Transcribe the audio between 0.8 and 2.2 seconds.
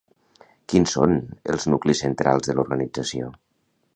són els nuclis